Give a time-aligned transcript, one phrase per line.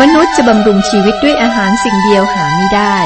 [0.00, 2.96] มนุษย์จะบำรุงชีวิตด้วยอาหารสิ่งเดียวหาไม่ได้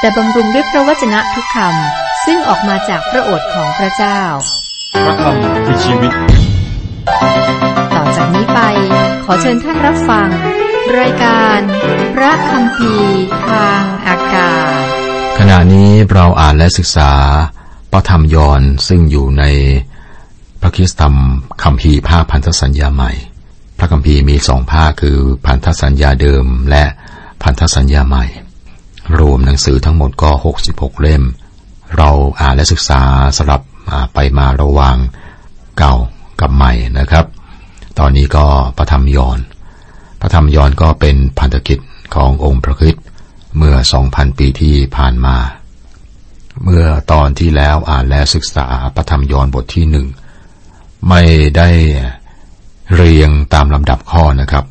[0.00, 4.20] แต่บำรุงด้วยพระวจนะทุกคำซึ่งออกมาจากพระโอษฐ์ของพระเจ้า
[5.04, 6.12] พระคำคือชีวิต
[7.94, 8.60] ต่อจากนี้ไป
[9.24, 10.28] ขอเชิญท่านรับฟัง
[10.98, 11.58] รายการ
[12.14, 12.94] พระคำพี
[13.46, 14.72] ทางอากาศ
[15.38, 17.12] ขณะนี้เราอ่านและศึกษา
[17.92, 19.44] พระธรรมยอห์นซึ่งอยู่ใน
[20.60, 21.14] พระคริสตธรรม
[21.62, 23.12] คำพีร์ภาคพันธสัญญาใหม่
[23.78, 26.84] พระคัมภีร์มีสองภาคคือพันธสัญญาเดิมและ
[27.42, 28.24] พันธสัญญาใหม่
[29.18, 30.30] รวมหนังสือทั้งหมดก็
[30.66, 31.22] 66 เล่ม
[31.96, 32.10] เรา
[32.40, 33.00] อ่านและศึกษา
[33.38, 33.62] สลับ
[34.14, 34.96] ไปมาระหว่าง
[35.78, 35.94] เก่า
[36.40, 37.24] กับใหม่นะครับ
[37.98, 38.46] ตอนนี้ก็
[38.76, 39.38] พระธรรมยอน
[40.20, 41.78] พระธรรมยอนก็เป็นพันธกิจ
[42.14, 43.04] ขององค์พระคริสต์
[43.56, 43.74] เมื่อ
[44.06, 45.36] 2,000 ปีที่ผ่านมา
[46.64, 50.06] เมื่อตอนที่แล้วอ่านและศึกษาพระธรรมยอนบทที่หนึ่ง
[51.08, 51.22] ไม่
[51.56, 51.68] ได้
[52.94, 54.64] เรียงตามลำดับข้อนะครับ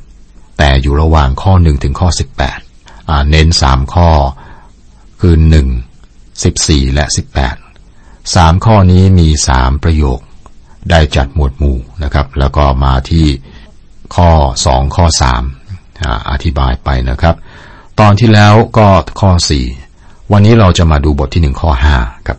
[0.58, 2.10] แต่อยู่ระหว่างข้อหนึ่งถึงข้อ
[2.60, 4.10] 18อ่าเน้นสามข้อ
[5.22, 5.68] คือหนึ่ง
[6.44, 7.56] สิบสี่และสิบแปด
[8.36, 10.20] สามข้อนี้มีสามประโยค
[10.90, 13.26] ได้จัดหมวดหมู่นะครับ แล้วก็มาที่
[14.16, 14.30] ข้อ
[14.66, 15.44] สองข้อสาม
[16.04, 17.36] อ่าอธิบายไปนะครับ
[18.00, 18.88] ตอนที่แล้วก็
[19.22, 19.66] ข้อสี่
[20.32, 21.96] วันนี้เราจะมาดูบทที่หนึ่งข้อห้า
[22.28, 22.38] ครับ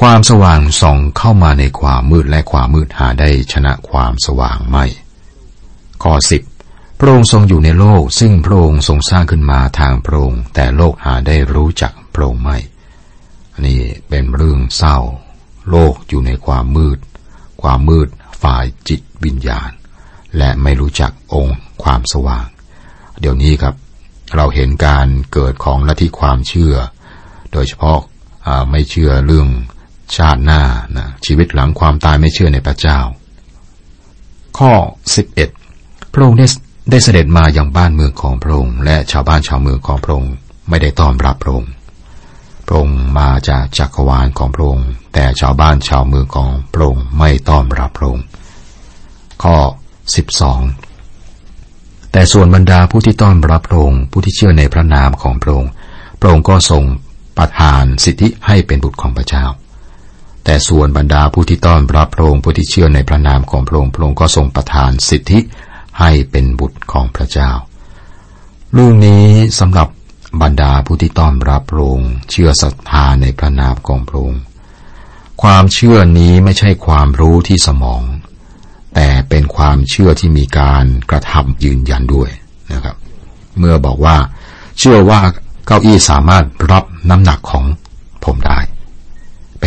[0.00, 4.84] ความสว่างส่องเข้ามาในความมืดและความมืดหาได้ชนะความสว่างไม่
[6.02, 6.42] ข้อสิบ
[6.98, 12.58] พระองค์ทรงอยู่ในโลก ซึ่งพระองค์ทรงสร้างขึ้นมาทางพระองค์แต่โลกหาได้รู้จักพระองค์ไม่
[13.52, 14.98] อันนี้เป็นเรื่องเศร้า
[15.70, 16.98] โลกอยู่ในความมืด
[17.62, 18.08] ความมืด
[18.42, 19.70] ฝ่ายจิตวิญญาณ
[20.36, 22.46] และไม่รู้จักองค์ความสว่าง
[23.20, 23.74] เดี๋ยวนี้ครับ
[24.36, 26.74] เราเห็นการเกิดของลัทธิความเชื่อ
[27.52, 28.00] โดยเฉพาะ
[28.70, 29.48] ไม่เชื่อเรื่อง
[30.16, 30.62] ชาติหน้า
[30.96, 32.98] นะชีวิตหลังความตายไม่เชื่อในพระเจ้า
[34.58, 34.72] ข้อ
[35.44, 36.46] 11 พระองค์ได้
[36.90, 40.32] ได้เสด็จมาอย่างบ้านเมืองของพระองค์และชาวบ้านชาวเมืองของพระองค์
[40.68, 41.70] ไม่ได้ต้อนรับพระองค์
[42.66, 48.24] พระองค์มาจากจักรวาลของพระองค์แต่ชาวบ้านชาวเมืองของพระองค์ไม่ต้อนรับพระองค์
[49.42, 49.56] ข้อ
[50.84, 55.70] 12 แต่ส่วนบรรดาผู้ที่ต้อนรับพระองค์ผู้ที่เชื่อในพระนามของพระองค์
[56.20, 56.82] พระองค์ก็ทรง
[57.38, 59.44] ประทานสิทธิให้เป็นบุตรของพระเจ้า
[60.50, 65.38] แต่ส่วนบรรดาผู้ที่ต้อนรับพระองค์ผู้ที่เชื่อในพระนามของพระองค์พระองค์ก็ทรงประทานสิทธิ
[66.00, 67.50] ให้เป็นบุตรของพระเจ้า
[68.72, 69.26] เรื่องนี้
[69.58, 69.88] สำหรับ
[70.42, 74.42] บรรดาผู้ที่ต้อนรับพระองค์เชื่อศรัทธาในพระนามของพระองค์
[75.42, 78.02] ความเชื่อนี้ไม่ใช่ความรู้ที่สมอง
[78.94, 82.30] แต่เป็นความเชื่อที่มีการกระทำยืนยันด้วย
[82.72, 82.96] นะครับ
[83.58, 84.16] เมื่อบอกว่า
[84.78, 85.20] เชื่อว่า
[85.66, 87.64] เก้าอี้สามารถรับน้ำหนักของ
[88.26, 88.60] ผมได้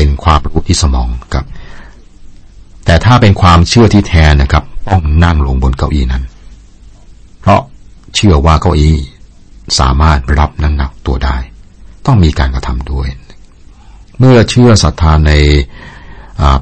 [0.01, 1.45] เป็นความรู้ที่สมองครับ
[2.85, 6.23] แต่ถ้าเป็นความเชื่อที่แท้นะครับ ต้องนั่งลงบนเก้าอี้นั้น
[7.39, 7.61] เพราะ
[8.15, 8.97] เชื่อว่าเก้าอี้
[9.79, 11.37] สามารถรับน้ำหนักตัวได้
[12.05, 13.07] ต้องมีการกระทำด้วย
[14.17, 15.31] เมื่อเชื่อศรัทธาใน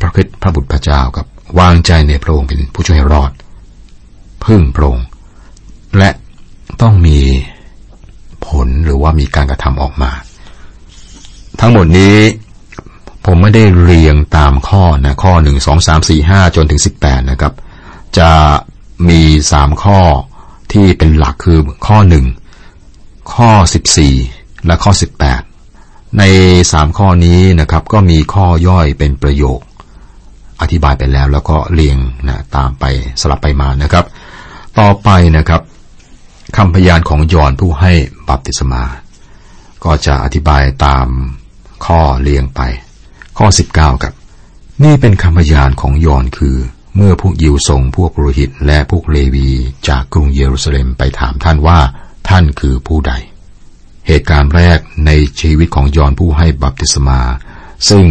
[0.01, 1.25] พระคริสต์พระบุตรพระเจ้ากับ
[1.59, 3.31] วางใจในพระองค์เป็นผู้ช่วยรอด
[4.45, 5.07] พึ่งพระองค์
[5.97, 6.09] และ
[6.81, 7.19] ต้องมี
[8.47, 10.11] ผลหรือว่ามีการกระทำออกมา
[11.59, 12.15] ทั้งหมดนี้
[13.25, 17.53] ผมไม่ได้เรียงตามข้อนะข้อหนึ่งสองสามสี่ห้าจนถึงสิบแปดนะครับ
[18.17, 18.31] จะ
[19.09, 19.21] มี
[19.51, 20.01] สามข้อ
[20.73, 22.25] ที่เป็นหลักคือข้อหนึ่ง
[23.33, 24.13] ข้อสิบสี่
[24.65, 25.41] และข้อสิบแปด
[26.17, 26.23] ใน
[26.71, 29.59] สามข้อนี้นะครับ ก็มีข้อย่อยเป็นประโยค
[30.61, 31.97] อธิบายไปแล้วแล้วก็เรียง
[32.27, 32.83] นะตามไป
[33.21, 34.05] สลับไปมานะครับ
[34.79, 35.61] ต่อไปนะครับ
[36.57, 37.93] คำพยานของยอนผู้ให้
[38.27, 38.83] บัพติศมา
[39.83, 41.07] ก็จะอธิบายตาม
[41.85, 42.61] ข้อเรียงไป
[43.41, 44.13] ข้อ 19ครับ
[44.83, 46.57] นี่เป็นคำพยานของยอนคือ
[46.95, 49.49] เมื่อพวกยิวส่งพวกโรหิตและพวกเลวี
[49.87, 51.79] จากกรุงเยรูซาเล็มไปถามท่านว่า
[52.29, 53.13] ท่านคือผู้ใด
[54.07, 57.19] เหตุการณ์แรกในชีวิตของยอนผู้ให้บัพติศมา
[57.89, 58.05] ซึ่ง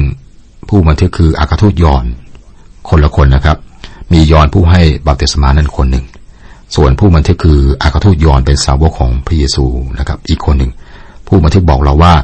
[0.68, 2.04] ผู้บันทึกคืออากาทูตยอน
[2.88, 3.58] คนละคนนะครับ
[4.12, 6.06] มียอนผู้ให้บัพติศมานั้นคนหนึ่ง
[6.76, 9.64] ส่วนผู้บันทึกคืออากาทูตยอนเป็นสาวกของพระเยซู
[9.98, 10.72] นะครับ อีกคนหนึ่ง
[11.26, 12.14] ผู้บันทึกบอกเราว่า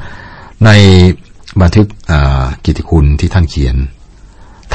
[0.65, 0.71] ใน
[1.61, 1.87] บันทึก
[2.65, 3.77] กิตติคุณที่ท่านเขียน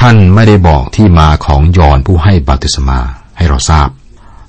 [0.00, 2.98] ท่านไม่ได้บอกที่มาของยอนผู้ให้บัติศมา
[3.36, 3.88] ให้เราทราบ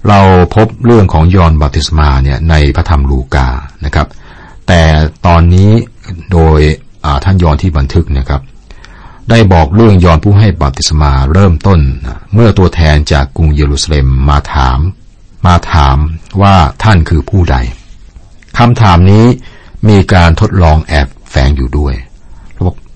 [0.07, 0.19] เรา
[0.55, 3.47] พบเรื่องของยอนบัติศมาเนี่ยในพระธรรมลูกา
[3.85, 4.07] นะครับ
[4.67, 4.81] แต่
[5.25, 5.71] ตอนนี้
[6.31, 6.59] โดย
[7.23, 8.41] ท่านยอนที่บันทึกนะครับ
[9.29, 11.79] ได้บอกเรื่องยอนผู้ให้บัติศมาเริ่มต้น
[12.33, 14.79] เมื่อตัวแทนจากกรุงเยรูซาเล็มมาถาม
[15.45, 15.97] มาถาม
[16.41, 17.57] ว่าท่านคือผู้ใด
[18.57, 19.25] คำถามนี้
[19.89, 21.93] มีการทดลองแอบแฝงอยู่ด้วย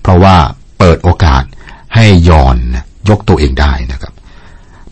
[0.06, 0.36] เพราะว่า
[0.78, 1.42] เปิดโอกาส
[1.94, 2.56] ให้ยอน
[3.08, 4.12] ยกตัวเองได้นะครับ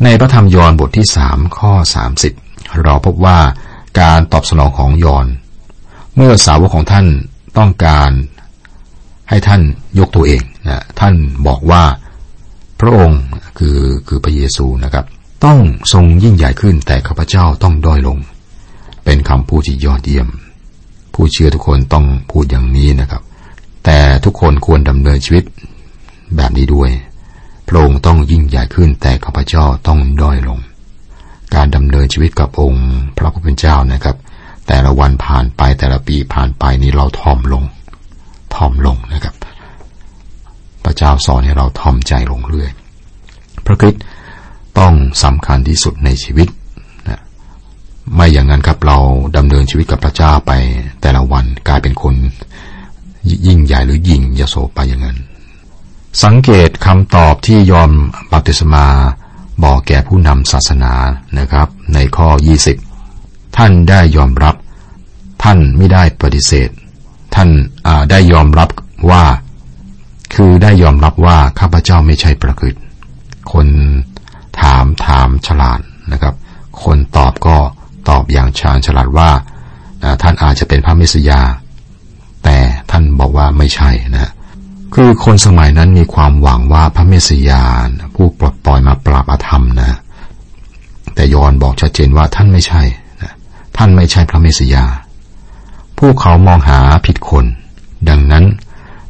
[0.05, 2.32] ในพระธรรมยอนบทที่สามข้อสามสิบ
[2.82, 3.38] เราพบว่า
[4.00, 5.26] การตอบสนองของยอน
[6.14, 7.06] เมื่อสาวกของท่าน
[7.58, 8.11] ต้องการ
[9.28, 9.61] ให้ท่าน
[9.99, 11.14] ยกตัวเองนะท่าน
[11.46, 11.84] บอกว่า
[12.81, 13.20] พระองค์
[13.58, 13.78] คือ
[14.08, 15.05] คือพระเยซูนะครับ
[15.44, 15.58] ต้อง
[15.93, 18.19] ทรงยิ่งใหญ่ขึ้นแต่ข้าพเจ้าต้องด้อยลง
[19.05, 20.28] เป็นคำพูดที่ยอดเยี่ยม
[21.14, 23.22] ผู้เชื่อทุกคนต้องพูดอย่างนี้นะครับ
[23.84, 25.44] แต่ทุกคนควรดำเนินชีวิต
[26.36, 26.90] แบบนี้ด้วย
[27.69, 30.58] พระองค์ต้องยิ่งใหญ่ขึ้นแต่ข้าพเจ้าต้องด้อยลง
[31.54, 32.86] การดำเนินชีวิตกับองค์
[33.16, 34.16] พระผู้เป็นเจ้านะครับ
[34.66, 37.64] แต่ละวันผ่านไปแต่ละปีผ่านไปนี่เราทอมลง
[38.54, 39.34] ทอมลงนะครับ
[40.84, 42.70] พระเจ้าสอนให้เราทอมใจลงเรื่อย
[43.66, 44.02] พระคริสต์
[44.78, 44.92] ต้อง
[45.25, 46.48] สำคัญที่สุดในชีวิต
[47.08, 47.20] นะ
[48.14, 48.98] ไม่อย่างนั้นครับเรา
[49.37, 50.52] ดำเนินชีวิตกับพระเจ้าไป
[51.02, 52.14] แต่ละวันกลายเป็นคน
[53.47, 55.19] ยิ่งใหญ่หรือยิ่งยโสไปอย่างนั้น
[56.23, 57.91] สังเกตคำตอบที่ยอม
[58.32, 58.87] บัพติศมา
[59.65, 60.93] บอกแก่ผู้นำศาสนา
[61.38, 62.29] นะครับ ในข้อ
[62.93, 64.55] 20 ท่านได้ยอมรับ
[65.43, 66.71] ท่านไม่ได้ปฏิเสธ
[67.35, 67.49] ท่าน
[68.11, 68.69] ได้ยอมรับ
[69.11, 69.25] ว่า
[70.35, 72.75] คือได้ยอมรับว่าข้าพเจ้าไม่ใช่ประกฤต
[73.53, 73.67] คน
[74.61, 75.81] ถามถามฉลาด
[76.12, 76.35] นะครับ
[76.85, 77.56] คนตอบก็
[78.09, 79.31] ตอบอย่างชาญฉลาดว่า
[80.23, 81.41] ท่านอาจจะเป็นพระเมสยา
[82.44, 82.56] แต่
[82.91, 84.32] ท่านบอกว่าไม่ใช่นะ
[84.94, 87.62] คือคนสมัยนั้นมีความหวังว่าพระเมสสยา
[88.14, 89.91] ผู้ปลดปล่อยมาปราบอาธรรมนะ
[91.14, 92.82] แต่ยอนบอกชัดเจนว่าท่านไม่ใช่
[93.23, 93.32] นะ
[93.76, 94.85] ท่านไม่ใช่พระเมสสยา
[95.99, 97.44] พวกเขามองหาผิดคน
[98.08, 98.44] ดังนั้น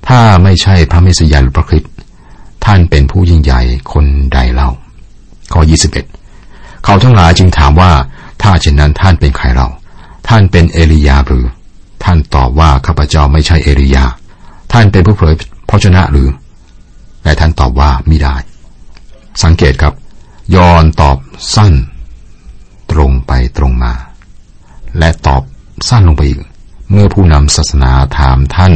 [0.08, 1.92] ถ้าไม่ใช่พระเมสสยาหรือพระคริสต์
[2.64, 3.60] ท่านเป็นผู้ยิ่งใหญ่
[3.92, 4.70] คนใดเล่า
[5.52, 5.60] ข้อ
[6.22, 7.92] 21 เขาทั้งหลายจึงถามว่า
[8.42, 9.68] ถ้าเช่นนั้นท่านเป็นใครเรา
[10.28, 11.44] ท่านเป็นเอลียาหรือ
[12.04, 14.04] ท่านตอบว่าข้าพเจ้าไม่ใช่เอลียา
[14.72, 15.34] ท่านเป็นผู้เผย
[15.68, 16.28] พระชนะหรือ
[17.24, 18.36] และท่านตอบว่าไมิได้
[19.42, 19.94] สังเกตครับ
[20.54, 21.16] ยอนตอบ
[21.54, 21.72] สั้น
[22.90, 23.92] ตรงไปตรงมา
[24.98, 25.42] และตอบ
[25.88, 26.40] สั้นลงไปอีก
[26.90, 28.72] เมื่อผู้นำศาสนาถามท่าน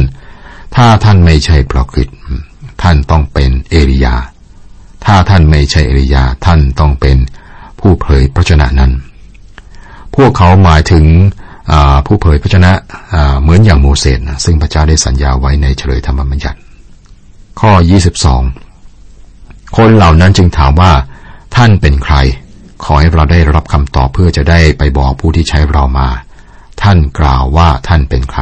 [0.75, 2.17] ถ้าท่านไม่ใช่พระคริสต์
[2.81, 4.15] ท่านต้องเป็นเอลียา
[5.05, 7.17] ถ้าท่านไม่ใช่เอลียา ท่านต้องเป็น
[7.79, 8.91] ผู้เผยพระชนะนั้น
[10.15, 11.05] พวกเขาหมายถึง
[12.05, 12.71] ผู้เผยพระชนะ
[13.41, 16.59] เหมือนอย่างโมเสสซึ่งพระเจ้าได้สัญญาไว้ในเฉลยธรรมบัญญัติ
[17.59, 17.71] ข้อ
[18.95, 20.91] 22 คนเหล่านั้นจึงถามว่า
[21.55, 22.15] ท่านเป็นใคร
[22.83, 26.09] ขอให้เราได้รับคำตอบเพื่อจะได้ไปบอกผู้ที่ใช้เรามา
[26.81, 28.41] ท่านกล่าวว่าท่านเป็นใคร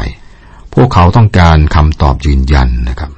[0.74, 3.12] พวกเขาต้องการคำตอบยืนยันนะครับ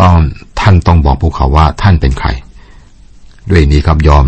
[0.00, 0.16] ต้อง
[0.60, 2.28] ท่านต้องบอกพวกเขาว่าท่านเป็นใคร
[3.50, 4.26] ด้วยนี้ครับยอม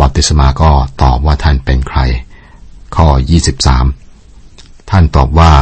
[0.00, 0.70] บัติศมาก็
[1.02, 1.98] ตอบว่าท่านเป็นใคร
[2.96, 3.06] ข้อ
[3.56, 4.01] 23
[4.92, 5.52] ท่านตอบว่า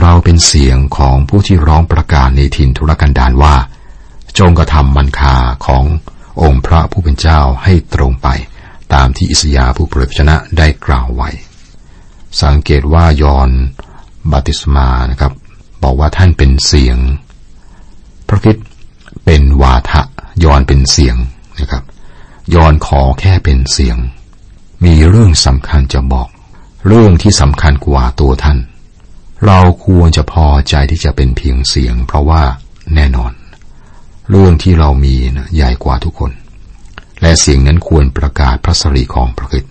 [0.00, 3.54] เราเป็นเสียงของผู้ที่ร้องประกาศในถิ่นทุรกันดารว่า
[4.38, 5.36] จงกระทำมันคา
[5.66, 5.84] ของ
[6.42, 8.28] องค์พระผู้เป็นเจ้าให้ตรงไป
[8.94, 11.30] ตามที่อิสยาผู้เผยพระชนะได้กล่าวไว้
[12.42, 13.50] สังเกตว่ายอน
[14.30, 15.32] บัติสมานะครับ
[15.82, 16.96] บอกว่าท่านเป็นเสียง
[18.28, 18.56] พระคิด
[19.24, 20.02] เป็นวาทะ
[20.44, 21.16] ยอนเป็นเสียง
[21.58, 21.84] นะครับ
[22.54, 23.96] ยอนขอแค่เป็นเสียง
[24.84, 26.28] มีเรื่องสำคัญจะบอก
[26.86, 28.58] เรื่องที่สำคัญกว่าตัวท่าน
[29.46, 32.42] เราควรจะพอใจที่จะเป็นเพียงเสียง เพราะว่า
[32.94, 33.32] แน่นอน
[34.30, 36.32] เรื่องที่เรามีนะใหญ่กว่าทุกคน
[37.22, 39.64] และเสียงนั้นควรประกาศพระสรีของพระคิด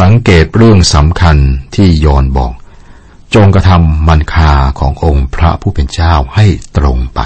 [0.00, 1.36] สังเกตเรื่องสำคัญ
[1.74, 2.52] ที่ยอนบอก
[3.34, 7.20] จงกระทำมันคาขององค์พระผู้เป็นเจ้าให้ตรงไป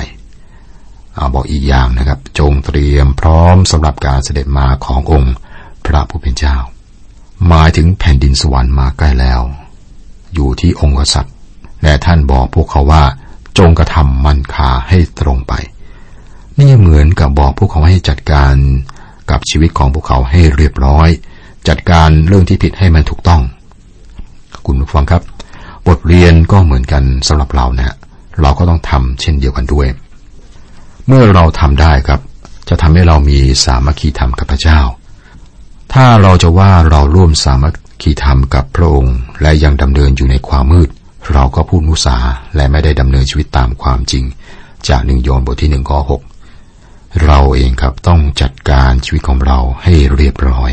[1.14, 5.34] เอาบอกอีกอย่างนะครับ จงเตรียมพร้อมสำหรับการเสด็จมาขององค์
[5.86, 6.56] พระผู้เป็นเจ้า
[7.48, 9.40] หมายถึงแผ่นดินสวรรค์มาใกล้แล้ว
[10.34, 11.34] อยู่ที่องค์กษัตริย์
[11.82, 13.04] และท่านบอกพวกเขาว่า
[13.58, 15.52] จงกระทำมันคาให้ตรงไป
[16.58, 18.54] นี่เหมือนกับบอกพวกเขาให้จัดการ
[19.30, 21.08] กับชีวิตของพวกเขาให้เรียบร้อย
[21.68, 23.42] จัดการเรื่องที่ผิดให้มันถูกต้อง
[24.66, 25.22] คุณผู้ฟังครับ
[25.86, 27.96] บทเรียนก็เหมือนกันสำหรับเรานะ
[28.42, 29.86] เราก็ต้องทำเช่นเดียวกันด้วย
[31.06, 32.20] เมื่อเราทำได้ครับ
[32.68, 34.80] จะทำให้เรามีสามัคคีธรรมกับพระเจ้า
[35.92, 40.88] ถ้าเราจะว่าเราร่วมสามัคคีธรรมกับพระองค์ และยังดำเนินอยู่ในความมืด
[41.32, 42.16] เราก็พูดมุสา
[42.56, 44.24] และไม่ได้ดำเนินชีวิตตามความจริง
[44.88, 46.22] จากหนึ่งโยนบทที่หนึ่งข้อหก
[47.24, 50.70] เราเองครับต้องจัดการชีวิตของเราให้เรียบร้อย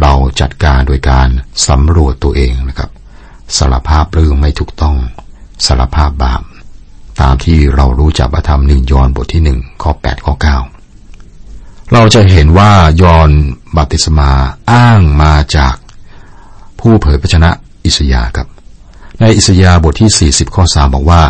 [0.00, 1.28] เราจัดการโดยการ
[1.66, 2.90] สำรวจตัวเองนะครับ
[3.56, 4.96] สารภาพเรื่องไม่ถูกต้อง
[5.66, 6.42] สารภาพบาป
[7.20, 10.58] ตามที่เรารู้จากพระธรรมหนึ่งยอห์นบทที่หนึ่งข้อแปดข้อเก้า
[11.92, 12.70] เราจะเห็นว่า
[13.02, 13.30] ยอห์น
[13.76, 14.30] บัติสมา
[14.72, 15.74] อ้างมาจาก
[16.80, 17.50] ผู้เผยพระชนะ
[17.84, 18.48] อิสยาครับ
[19.20, 21.22] ในอิสยาบทที่ 40 ข้อสามบอกว่า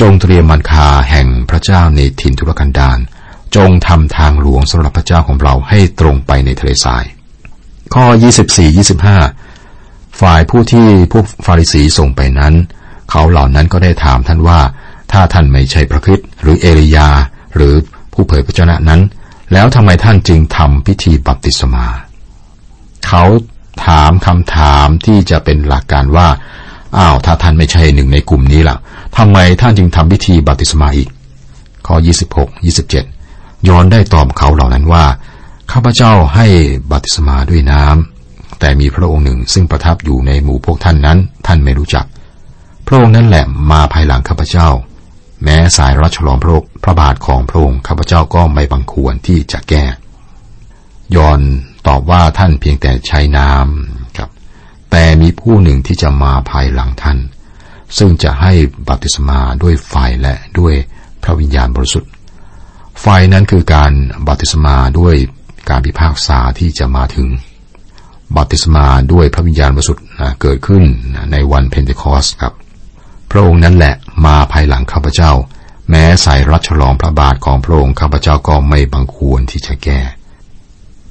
[0.00, 2.98] จงเตรียมมันคาแห่งพระเจ้าในถิ่นทุรกันดาร
[3.56, 7.04] จงทำทางหลวงสำหรับพระเจ้าของเราให้ตรงไปในทะเลทราย
[7.94, 8.04] ข้อ
[8.42, 8.78] 24
[9.38, 12.54] 25 ฝ่ายผู้ที่พวกฟาริสีส่งไปนั้น
[13.10, 14.60] เขาเหล่านั้นก็ได้ถามท่านว่า
[15.12, 17.08] ถ้าท่านไม่ใช่พระคริสต์หรือเอลียา
[17.56, 17.74] หรือ
[18.12, 19.00] ผู้เผยพระชนะนั้น
[19.52, 21.86] แล้วทำไมท่านจึงทำพิธีบัพติศมา
[23.06, 23.24] เขา
[23.86, 26.28] ถามคำถามที่จะเป็นหลักการว่า
[26.96, 28.76] อ้าว ถ้าท่านไม่ใช่หนึ่งในกลุ่มนี้ล่ะ
[29.16, 31.08] ทำไมท่านจึงทำพิธีบัพติศมาอีก
[31.86, 31.96] ข้อ
[32.38, 32.66] 26
[33.02, 35.04] 27 ย้อนได้ตอบเขาเหล่านั้นว่า
[35.72, 36.46] ข้าพเจ้าให้
[36.90, 42.04] บัพติศมาด้วยน้ำ แต่มีพระองค์หนึ่งซึ่งประทับอยู่ในหมู่พวกท่านนั้น ท่านไม่รู้จัก
[42.86, 44.68] พระองค์นั้นแหละมาภายหลังข้าพเจ้า
[45.44, 46.52] แม้สายรัชลองพระ
[46.84, 49.84] พระบาทของพระองค์ข้าพเจ้าก็ไม่บังควรที่จะแก้
[51.16, 51.40] ยอน
[51.86, 54.30] ตอบว่าท่านเพียงแต่ใช้น้ำครับ
[54.90, 57.18] แต่มีผู้หนึ่งที่จะมาภายหลังท่าน
[57.98, 58.52] ซึ่งจะให้
[58.88, 60.74] บัพติศมาด้วยไฟและด้วย
[61.22, 62.10] พระวิญญาณบริสุทธิ์
[63.00, 63.92] ไฟนั้นคือการ
[64.28, 65.14] บัพติศมาด้วย
[65.70, 67.28] การพิพากษาที่จะมาถึง
[68.36, 70.04] บัพติศมาด้วยพระวิญญาณบริสุทธิ์
[70.40, 70.82] เกิดขึ้น
[71.32, 72.52] ในวันเพนเทคอสครับ
[73.34, 73.94] พระองค์นั้นแหละ
[74.26, 75.32] มาภายหลังข้าพเจ้า
[75.90, 80.00] แม้สายรัดฉลองพระบาทของพระองค์ข้าพเจ้าก็ไม่บังควรที่จะแก้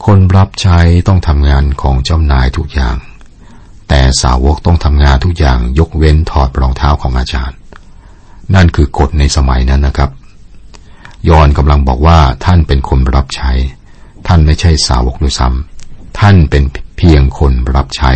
[0.05, 2.97] คนรับใช้ต้องทำงานของเจ้านายทุกอย่าง
[3.89, 7.57] แต่สาวกต้องทำงานทุกอย่างยกเว้นถอดรองเท้าของอาจารย์
[8.55, 10.11] นั่นคือกฎในสมัยนั้นนะครับ
[11.29, 13.51] ยอนกำลังบอกว่าท่านเป็นคนรับใช้
[14.27, 16.63] ท่านไม่ใช่สาวกด้วยซ้ำท่านเป็น
[16.97, 18.11] เพียงคนรับใช้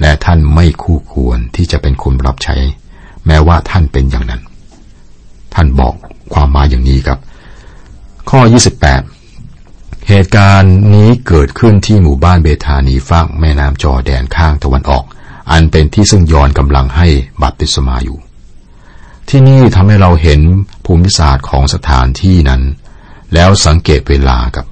[0.00, 2.56] และท่านไม่คู่ควรที่จะเป็นคนรับใช้
[3.26, 4.42] แม้ว่าท่านเป็นอย่างนั้น
[5.54, 5.94] ท่านบอก
[6.32, 7.18] ความหมายอย่างนี้ครับ
[8.30, 8.40] ข้อ
[9.24, 15.04] 28 เหตุการณ์นี้เกิดขึ้นที่หมู่บ้านเบธานีฝั่งแม่น้ำจอแดนข้างตะวันออก
[15.50, 17.08] อันเป็นที่ซึ่งยอนกำลังให้
[17.42, 18.18] บัพติศมาอยู่
[19.28, 20.40] ที่นี่ทำให้เราเห็น
[20.84, 22.62] ภูมิศาสตร์ของสถานที่นั้น
[23.34, 24.66] แล้วสังเกตเวลากับ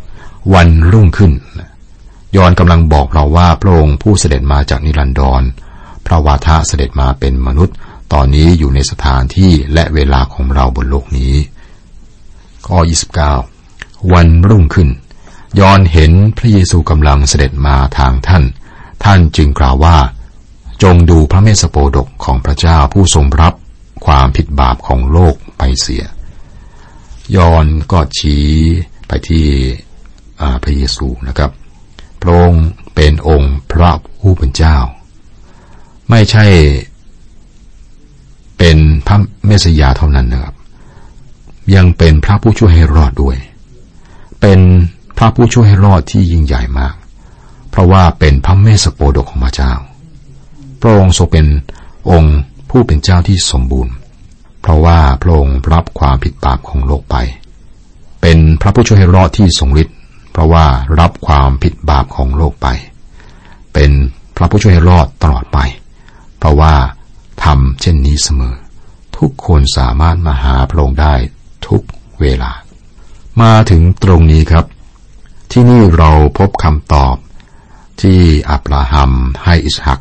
[0.55, 1.33] วันรุ่งขึ้น
[2.37, 5.43] ยอนกำลังบอกเราว่าพระองค์ผู้เสด็จมาจากนิรันดร
[6.07, 7.77] พระวาทะเสด็จมาเป็นมนุษย์
[8.13, 11.35] ตอนนี้อยู่ในสถานที่และเวลาของเราบนโลกนี้
[12.67, 12.79] ข้อ
[13.45, 14.89] 29 วันรุ่งขึ้น
[15.61, 18.45] ยอนเห็นพระเยซูกำลังเสด็จมาทางท่าน
[19.05, 19.97] ท่านจึงกล่าวว่า
[20.83, 23.55] จงดูพระเมสสโปดกของพระเจ้าผู้ทรงรับ
[24.07, 26.05] ความผิดบาปของโลกไปเสีย
[27.37, 28.47] ยอนก็ชี้
[29.07, 29.47] ไปที่
[30.63, 31.51] พระเยซูนะครับ
[32.21, 33.91] พระองค์เป็นองค์พระ
[34.21, 34.77] ผู้เป็นเจ้า
[36.11, 36.47] ไม่ใช่
[38.65, 39.17] เป็นพระ
[39.47, 40.55] เมสยาเท่านั้นนะครับ
[41.75, 43.37] ยังเป็นพระผู้ช่วยให้รอดด้วย
[44.41, 44.61] เป็น
[45.19, 46.95] พระผู้ช่วยให้รอดที่ยิ่งใหญ่มาก
[47.71, 49.73] เพราะว่าเป็นพระเมสโปดกของพระเจ้า
[50.81, 51.47] พระองค์ทรงเป็น
[52.11, 52.39] องค์
[52.71, 53.95] ผู้เป็นเจ้าที่สมบูรณ์
[54.61, 57.17] เพราะว่าพระองค์รับความผิดบาปของโลกไป
[58.21, 59.97] เป็นพระผู้ช่วยให้รอดที่ทรงฤทธิ์
[60.33, 60.65] เพราะว่า
[61.01, 62.67] รับความผิดบาปของโลกไป
[63.73, 63.91] เป็น
[64.37, 65.59] พระผู้ช่วยให้รอดตลอดไป
[66.39, 66.75] เพราะว่า
[67.45, 68.57] ทำเช่นนี้เสมอ
[69.19, 71.15] ทุกคนสามารถมาหาพระองค์ได้
[71.69, 71.83] ทุก
[72.21, 72.53] เวลา
[73.41, 74.67] มาถึงตรงนี้ครับ
[75.51, 77.17] ที่นี่เราพบคำตอบ
[78.01, 78.19] ที่
[78.51, 79.11] อับราฮัม
[79.45, 80.01] ให้อิสหัก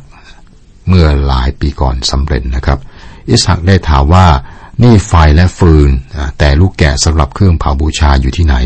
[0.88, 2.78] เมื่อหลายปีก่อนสำเร็จนะครับ
[3.30, 4.26] อิสหักได้ถามว่า
[4.82, 5.90] นี่ไฟและฟืน
[6.38, 8.56] แต่ลูกแกะสำหรับเครื่องเผาบูชาอยู่ที่ไหน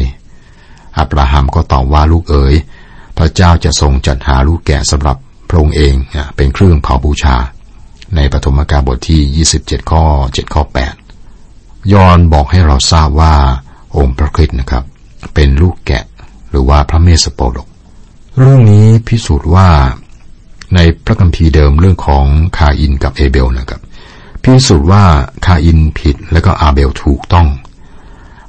[0.99, 2.55] อับราฮัมก็ตอบว่าลูกเอ๋ย
[3.19, 5.17] พระเจ้าจะทรงจัดหาลูกแกะสำหรับ
[5.49, 5.95] พระองค์เอง
[6.37, 7.37] เป็นเครื่องเผาบูชา
[8.15, 10.63] ในปฐมกาลบทที่ 27 ข้อ 7 ข้อ
[11.27, 13.35] 8 ยอนบอกให้เราทราบว่า
[13.97, 14.85] องค์พระคริสต์นะครับ
[15.35, 16.05] เป็นลูกแกะ
[16.51, 17.69] หรือว่าพระเมสสโปดก
[18.39, 19.69] เรื่องนี้พิสูจน์ว่า
[20.75, 22.25] ในพระคัมภีร์เดิมเรื่องของ
[22.57, 23.81] คาอินกับเอเบลนะครับ
[24.43, 25.05] พิสูจน์ว่า
[25.47, 27.49] คาอินผิดและก็อาเบลถูกต้อง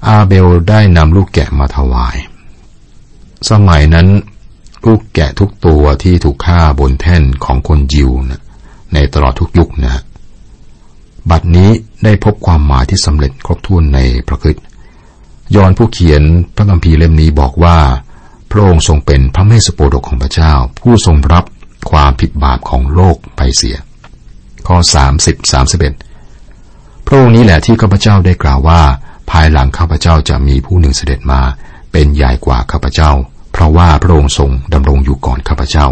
[0.08, 2.18] อาเบลได้นำลูกแกะมาถวาย
[3.50, 4.08] สมัยนั้น
[4.88, 8.42] ลูกแกะทุกตัวที่ถูกฆ่าบนแท่นของคนยิวนะ
[8.94, 10.02] ในตลอดทุกยุคนะ
[11.32, 11.70] บัดนี้
[12.04, 14.58] ได้พบความหมายที่สำเร็จครบถ้วนในพระคิด
[15.56, 16.22] ยอนผู้เขียน
[16.56, 17.78] พระคัมภีร์เล่มนี้บอกว่า
[18.52, 21.46] พระองค์ทรงเป็นพระเมสสโปดกของพระเจ้า ผู้ทรงรับ
[21.92, 23.78] ความผิดบาปของโลกไปเสีย
[24.68, 24.78] ข้อ
[25.16, 25.52] 30
[26.14, 28.82] 31 พระองค์นี้แหละที่ข้าพเจ้าได้กล่าวว่า
[29.32, 31.42] ภายหลังข้าพเจ้าจะมีผู้หนึ่งเสด็จมา
[31.92, 33.12] เป็นใหญ่กว่าข้าพเจ้า
[33.52, 35.86] เพราะว่าพระองค์ทรงดำรงอยู่ก่อนข้าพเจ้า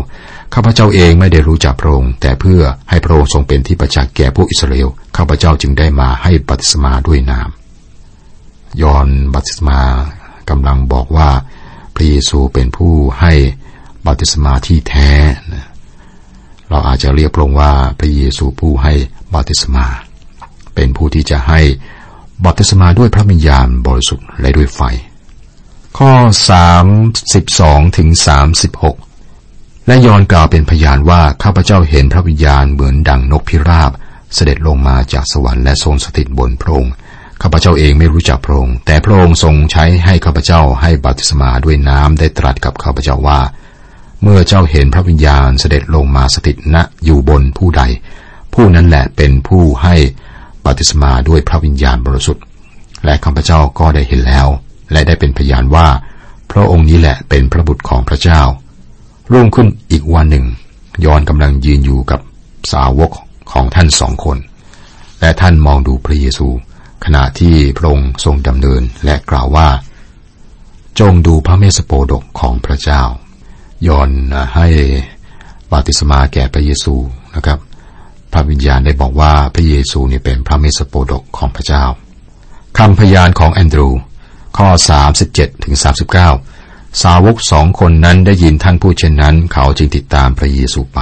[0.54, 7.50] ข้าพเจ้าเองไม่ได้รู้จักพระองค์ แต่เพื่อให้พระองค์ทรงเป็นที่ประจักษ์แก่พวกอิสราเอลข้าพเจ้าจึงได้มาให้ปฏิสมาด้วยนาม
[8.82, 9.80] ยอนบัติสมา
[10.50, 11.30] กำลังบอกว่า
[11.96, 13.34] พระเยซูเป็นผู้ให้
[14.06, 15.12] บัติสมาที่แท้
[16.70, 18.94] เราอาจจะเรียกลงค์ว่าพระเยซูผู้ให้
[19.34, 19.86] บัติสมา
[20.76, 21.62] เป็นผู้ที่จะให้
[22.46, 24.82] บัติสมาด้วยพระวิญญาณบริสุทธิ์และด้วยไฟ
[25.98, 26.12] ข้อ
[27.26, 28.10] 32ถึง
[28.60, 29.05] 36
[29.88, 33.92] และยอนกล่าวเป็นพยานว่าข้าพเจ้าเห็นพระวิญญาณเหมือนดังนกพิราบ
[34.34, 36.94] เสด็จลงมาจากสวรรค์และทรงสถิตบนพระองค์
[37.42, 43.40] ข้าพเจ้าเองไม่รู้จักพระองค์แต่พระองค์ทรงใช้ให้ข้าพเจ้าให้บัพติศมาด้วยน้ำได้ตรัสกับข้าพเจ้าว่า
[44.22, 47.82] เมื่อเจ้าเห็นพระวิญญาณเสด็จลงมาสถิตณอยู่บนผู้ใด
[48.54, 49.96] ผู้นั้นแหละเป็นผู้ให้
[50.66, 52.44] บัพติศมาด้วยพระวิญญาณบริสุทธิ์
[53.06, 54.48] และข้าพเจ้าก็ได้เห็นแล้ว
[54.92, 55.88] และได้เป็นพยานว่า
[56.52, 58.42] พระองค์นี้แหละเป็นพระบุตรของพระเจ้า
[59.32, 60.46] รุ่งขึ้นอีกวันหนึ่ง
[61.06, 62.20] ยอนกำลังยืนอยู่กับ
[62.72, 63.12] สาวก
[63.52, 64.38] ของท่านสองคน
[65.20, 66.48] และท่านมองดูพระเยซู
[67.06, 69.68] ขณะที่พระองค์ทรงดำเนินและกล่าวว่า
[71.00, 73.02] จงดูพระเมสสโปดกของพระเจ้า
[73.88, 74.10] ยอน
[74.56, 74.68] ให้
[75.72, 76.96] บาติศมาแก่พระเยซู
[77.36, 77.60] นะครับ
[78.32, 81.84] พระวิญญาณได้บอกว่าพระเยซูนี่เป็นพระเมสสโปดกของพระเจ้า
[82.78, 83.90] คำพยานของแอนดรู
[84.58, 84.68] ข้อ
[85.18, 85.76] 37ถึง
[86.16, 86.55] 39
[87.04, 91.00] สาวกสองคนนั้นได้ยินท่านพูดเช่นนั้น เขาจึงติดตามพระเยซูไป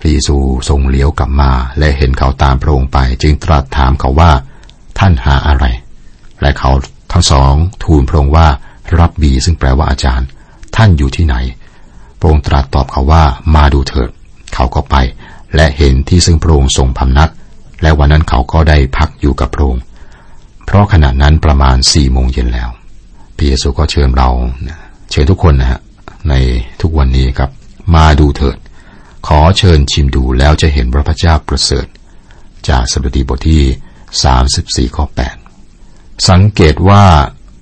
[0.00, 0.36] พระเยซู
[0.68, 4.32] ทรงเลี้ยวกลับมา และเห็นเขาตามพระองค์ไป จึงตรัสถามเขาว่า
[4.98, 5.64] ท่านหาอะไร
[6.40, 6.70] และเขา
[7.12, 7.52] ทั้งสอง
[7.84, 8.48] ทูลพระองค์ว่า
[8.98, 10.28] รับบีซึ่งแปลว่าอาจารย์
[10.76, 11.36] ท่านอยู่ที่ไหน
[12.18, 13.24] พระองค์ตรัสตอบเขาว่า
[13.54, 14.10] มาดูเถิด
[14.54, 14.96] เขาก็ไป
[15.54, 17.30] และเห็นที่ซึ่งพระองค์ทรงพำนัก
[17.82, 19.82] และวันนั้นเขาก็ได้พักอยู่กับพระองค์
[20.64, 22.70] เพราะขณะนั้นประมาณสี่โมงเย็นแล้ว
[23.36, 24.28] พระเยซูก็เชิญเรา
[25.12, 25.80] เชิญทุกคนนะฮะ
[26.28, 26.34] ใน
[26.80, 27.50] ทุกวันนี้ครับ
[27.94, 28.56] มาดูเถิด
[29.26, 31.86] ขอเชิญชิมดูแล้วจะเห็นพระพเจ้าประเสริฐ
[32.68, 35.04] จากสดุดีบทที่ 34ข้อ
[35.66, 37.04] 8สังเกตว่า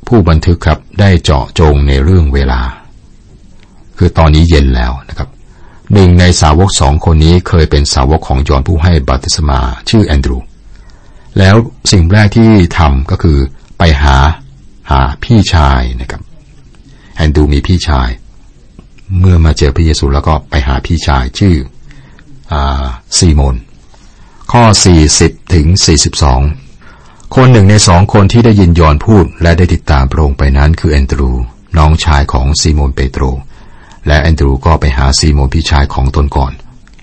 [0.07, 2.61] ผู้บันทึกครับได้เจาะจงในเรื่องเวลา
[3.99, 5.29] คือตอนนี้เย็นแล้วนะครับ
[5.93, 10.39] หนึ่งในสาวกสองคนนี้เคยเป็นสาวกของยอนผู้ให้บัติสมาชื่อแอนดรู
[11.39, 11.57] แล้ว
[11.93, 13.39] สิ่งแรกที่ทำก็คือ
[13.79, 14.17] ไปหา
[14.91, 16.23] หาพี่ชายนะครับ
[17.21, 18.11] แอนดูมีพี่ชาย
[19.19, 21.55] เมื่อมาเจอพระเยซูแล้วก็ไปหาพี่ชายชื่อ
[22.53, 22.55] อ
[23.19, 23.57] ซีโมน
[24.53, 24.65] ข้อ
[25.09, 25.67] 40 ถึง
[26.51, 31.31] 42 คนหนึ่งในสองคนที่ได้ยินยอห์นพูดและได้ติดตามพระองค์ไปนั้นคือแอนดรู
[31.79, 33.23] น้องชายของซีโมนเปโตร
[34.07, 36.53] และแอนดรูก็ไปหาซีโมนพี่ชายของตนก่อน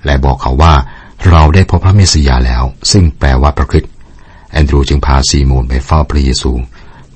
[0.05, 0.73] และบอกเขาว่า
[1.29, 3.91] เราได้พบพระเมสสิยาแล้ว ซึ่งแปลว่าพระคริสต์
[4.51, 6.51] แอนดรูจึงพาซีโมนไปเฝ้าพระเยซู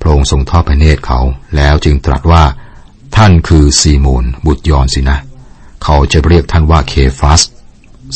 [0.00, 1.20] พระองค์ทรงทอดพระเนตรเขา
[1.56, 2.44] แล้วจึงตรัสว่า
[3.16, 5.18] ท่านคือซีโมนบุตรยอห์นสินะ
[5.84, 7.40] เขาจะเรียกท่านว่าเคฟัส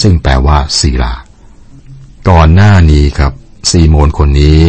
[0.01, 1.15] ซึ่งแปลว่าศีลา
[2.29, 3.33] ก่อนหน้านี้ครับ
[3.71, 4.61] ซีโมนคนนี้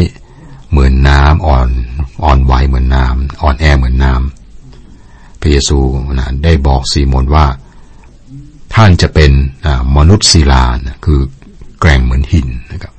[0.69, 1.67] เหมือนน้ำอ่อน
[2.23, 5.79] อ่อนไหวเหมือนน้ำอ่อนแอเหมือนน้ำพระเยซู
[6.13, 7.45] นะได้บอกซีโมนว่า
[8.73, 9.31] ท่านจะเป็น
[9.97, 11.19] มนุษย์ศิลานะคือ
[11.79, 12.93] แกร่งเหมือนหินนะครับ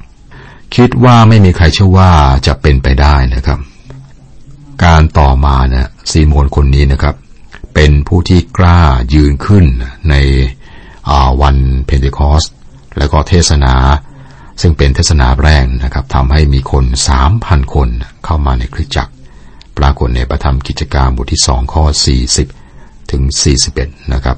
[0.76, 2.10] คิดว่าไม่มีใครเชื่อว่า
[2.46, 3.58] จะเป็นไปได้นะครับ
[4.84, 7.14] การต่อมานะซีโมนคนนี้นะครับ
[7.74, 8.80] เป็นผู้ที่กล้า
[9.14, 9.64] ยืนขึ้น
[10.10, 10.14] ใน
[11.42, 12.44] วันเพนเทคอส
[12.98, 13.74] แล้วก็เทศนา
[14.60, 17.88] ซึ่งเป็นเทศนาแรกนะครับทำให้มีคนสามพันคน
[18.24, 19.12] เข้ามาในคริสตจักร
[19.78, 22.48] ปรากฏในพระธรรมกิจการบทที่สองข้อสี่สิบ
[23.10, 24.36] ถึงสี่สิบเอ็ดนะครับ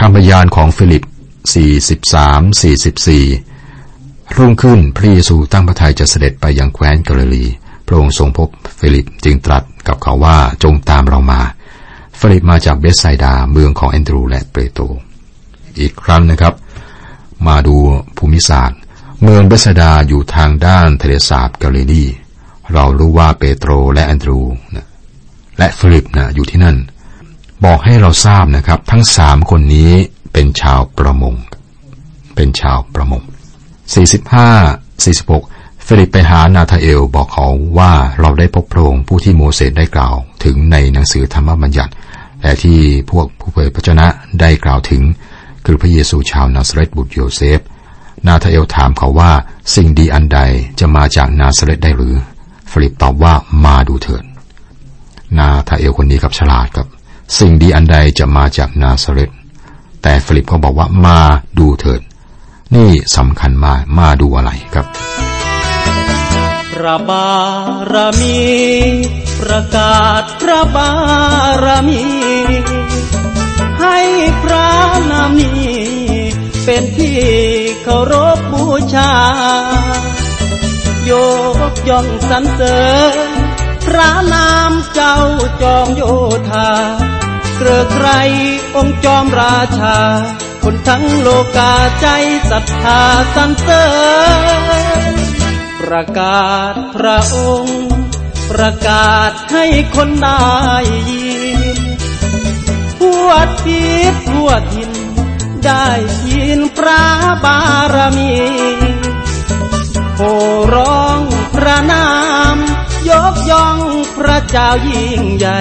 [0.00, 1.02] คำพยานของฟิลิป
[1.54, 3.24] สี่สิบสามสี่สิบสี่
[4.36, 7.46] รุ่งขึ้นพระเยซูตั้งพระทัยจะเสด็จไปยังแคว้นกาลิลี
[7.88, 8.48] พระองค์ทรงพบ
[8.78, 11.40] ฟิลิปจึงตรัสกับเขาว่าจงตามเรามา
[12.18, 14.82] ฟิลิปมาจากเบสไซดาเมืองของแอนดรูและเปโตร
[15.78, 16.54] อีกครั้งนะครับ
[17.46, 17.76] มาดู
[18.16, 18.78] ภูมิศาสตร์
[19.22, 22.04] เมืองเบสไซดาอยู่ทางด้านทะเลสาบกาลิลี
[22.72, 24.38] เรารู้ว่าเปโตรและแอนดรู
[25.58, 26.76] และฟิลิปนะอยู่ที่นั่น
[27.64, 29.92] บอกให้เราทราบนะครับ ทั้งสามคนนี้
[30.32, 31.34] เป็นชาวประมง
[32.34, 33.22] เป็นชาวประมง
[34.02, 35.57] 45 46
[35.90, 37.46] ฟิลิปไปหานาธาเอลบอกเขา
[37.78, 41.92] ว่าเราได้พบพระองค์ผู้ที่โมเสสได้กล่าวถึงในหนังสือธรรมบัญญัติ
[42.42, 42.78] และที่
[43.10, 44.06] พวกผู้เผยพระวจนะ
[44.40, 45.02] ได้กล่าวถึง
[45.66, 47.60] คือพระเยซูชาวนาซาเรตบุตรโยเซฟ
[48.26, 49.32] นาธาเอลถามเขาว่า
[49.74, 50.40] สิ่งดีอันใด
[50.80, 52.14] จะมาจากนาซาเรตได้หรือ
[52.70, 54.24] ฟิลิปตอบว่ามาดูเถิด
[55.38, 56.86] นาธาเอลคนนี้กับฉลาดครับ
[57.38, 59.30] สิ่งดีอันใดจะมาจากนาซาเรต
[60.02, 61.20] แต่ฟิลิปก็บอกว่ามา
[61.58, 62.00] ดูเถิด
[62.74, 64.88] นี่สำคัญมากมาดูอะไรครับ
[66.84, 67.30] ระบา
[67.92, 68.40] รมี
[69.40, 70.90] ประกาศพระบา
[71.64, 72.04] รมี
[73.80, 73.98] ให้
[74.42, 74.68] พระ
[75.10, 75.78] นามนี้
[76.64, 77.20] เป็นที่
[77.82, 78.64] เคารพบู
[78.94, 79.12] ชา
[81.04, 81.12] โย
[81.70, 82.80] กย่องสรรเสริ
[83.26, 83.28] ญ
[83.86, 85.16] พระนามเจ้า
[85.62, 86.02] จอมโย
[86.50, 86.70] ธา
[87.56, 88.08] เกลือใคร
[88.76, 89.98] องค์จอมราชา
[90.62, 92.06] คนทั้งโลกาใจ
[92.50, 93.00] ศรัทธา
[93.36, 93.84] สรรเสริ
[95.12, 95.37] ญ
[95.88, 97.80] ประกาศพระองค์
[98.50, 100.42] ประกาศให้คนได้
[101.10, 101.30] ยิ
[101.76, 101.78] น
[102.98, 103.28] ทั่ว
[103.64, 104.90] ทิศทั่วทิน
[105.64, 105.86] ได้
[106.30, 107.04] ยินพระ
[107.44, 107.60] บา
[107.94, 108.34] รมี
[110.16, 110.20] โห
[110.74, 111.20] ร้อง
[111.54, 112.08] พระนา
[112.54, 112.56] ม
[113.10, 113.78] ยกย่อง
[114.16, 115.60] พระเจ้ายิ่งใหญ่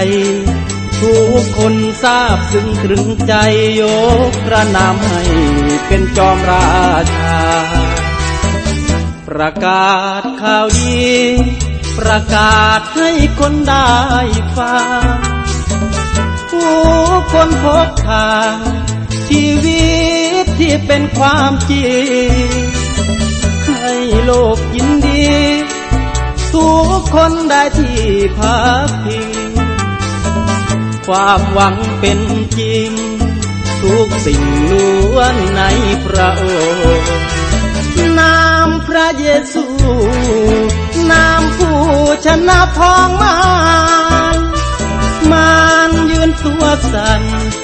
[0.99, 3.33] ทุกคนทราบซึ้งตรึงใจ
[3.81, 3.83] ย
[4.29, 5.21] กพระนามให้
[5.87, 6.67] เป็นจอมรา
[7.13, 7.76] ชา
[9.41, 11.05] ประกาศข่าวดี
[11.99, 13.91] ประกาศให้คนได้
[14.57, 15.17] ฟัง
[16.51, 16.77] ผู้
[17.33, 18.55] คนพบทาง
[19.29, 19.87] ชีวิ
[20.43, 21.97] ตที่เป็นความจริ
[22.27, 22.51] ง
[23.65, 25.27] ให้โลกยินดี
[26.53, 28.01] ทุกคนได้ที่
[28.39, 29.29] พักพิง
[31.07, 32.19] ความหวังเป็น
[32.59, 32.91] จริง
[33.83, 35.61] ทุกสิ่งล้วนใน
[36.05, 37.06] พระองค์
[39.19, 39.65] เยซู
[41.11, 41.79] นามผู้
[42.25, 43.37] ชนะพ้องมา
[44.35, 44.37] ร
[45.31, 45.51] มา
[45.89, 47.21] รยืนตัวสัน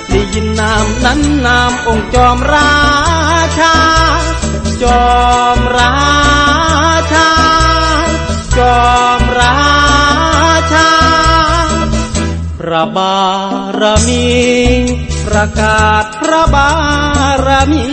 [0.09, 2.73] ได้ยินนามนั้นนามองค์จอมรา
[3.59, 3.75] ชา
[4.83, 5.13] จอ
[5.57, 5.95] มรา
[7.13, 7.29] ชา
[8.57, 8.83] จอ
[9.19, 9.57] มรา
[10.73, 10.89] ชา
[12.59, 13.17] พระบา
[13.79, 14.27] รมี
[15.27, 16.69] ประกาศพระบา
[17.45, 17.85] รมี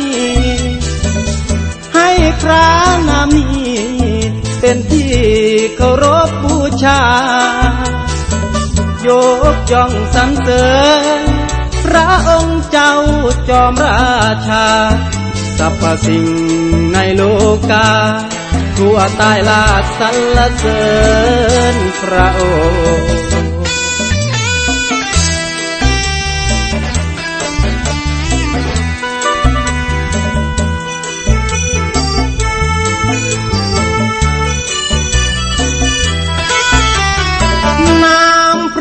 [2.42, 2.68] พระ
[3.08, 3.46] นามี
[4.60, 5.12] เป็นที่
[5.76, 7.00] เคารพบูชา
[9.06, 9.08] ย
[9.54, 10.68] กย่องสรรเสริ
[11.18, 11.22] ญ
[11.84, 12.94] พระองค์เจ้า
[13.48, 14.14] จอมรา
[14.48, 14.66] ชา
[15.58, 16.28] สรรพสิ่ง
[16.94, 17.22] ในโล
[17.70, 17.88] กา
[18.76, 20.82] ทั่วใต้ลาดสรรเสริ
[21.74, 23.29] ญพระองค์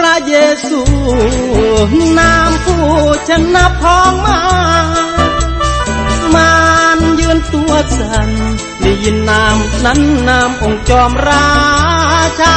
[0.03, 0.35] ระเย
[0.67, 0.81] ซู
[2.17, 2.85] นามผู้
[3.29, 4.39] ชนะพ้องมา
[6.35, 6.53] มา
[6.97, 8.29] รยืนตัวสัน
[8.81, 11.47] ได้ยินนามนั้นนามองค์จอมรา
[12.41, 12.55] ชา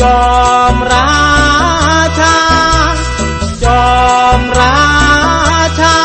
[0.00, 0.20] จอ
[0.72, 1.10] มรา
[2.20, 2.36] ชา
[3.64, 3.88] จอ
[4.38, 4.76] มรา
[5.80, 5.96] ชา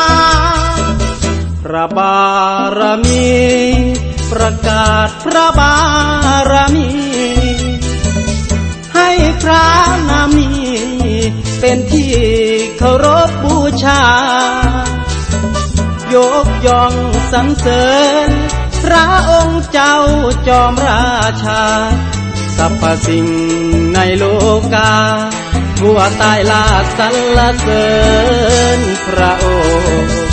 [1.63, 2.17] พระบา
[2.77, 3.29] รมี
[4.31, 5.75] ประกาศพระบา
[6.51, 6.89] รมี
[8.95, 9.09] ให้
[9.41, 9.94] พระ
[11.75, 12.15] เป็นที่
[12.77, 14.03] เคารพบูชา
[16.13, 16.93] ยกย่อง
[17.31, 17.85] สรรเสริ
[18.27, 18.29] ญ
[18.83, 19.97] พระองค์เจ้า
[20.47, 21.63] จอมราชา
[22.57, 23.27] สรรพสิ่ง
[23.95, 24.25] ในโล
[24.73, 24.93] กา
[25.79, 26.65] ทั่วใต้ลา
[26.97, 27.85] สรรเสริ
[28.77, 30.24] ญพระองค์